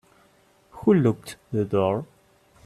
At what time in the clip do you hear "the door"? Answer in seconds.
1.51-2.07